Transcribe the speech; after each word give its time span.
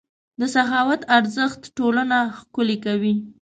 د 0.39 0.41
سخاوت 0.53 1.01
ارزښت 1.17 1.61
ټولنه 1.77 2.17
ښکلې 2.37 2.77
کوي. 2.85 3.13